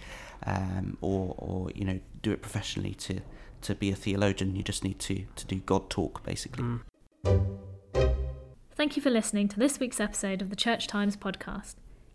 um, 0.47 0.99
or 1.01 1.35
or 1.37 1.71
you 1.75 1.85
know 1.85 1.99
do 2.23 2.31
it 2.31 2.43
professionally 2.43 2.95
to 2.95 3.21
to 3.63 3.75
be 3.75 3.91
a 3.91 3.97
theologian. 3.97 4.55
You 4.55 4.63
just 4.63 4.85
need 4.85 5.01
to 5.01 5.25
to 5.35 5.47
do 5.47 5.57
God 5.57 5.91
talk 5.91 6.23
basically. 6.23 6.65
Mm. 6.65 6.81
Thank 8.77 8.95
you 8.97 9.03
for 9.03 9.11
listening 9.11 9.49
to 9.49 9.59
this 9.59 9.81
week's 9.81 9.99
episode 9.99 10.43
of 10.43 10.51
the 10.51 10.57
Church 10.57 10.87
Times 10.87 11.17
podcast. 11.17 11.75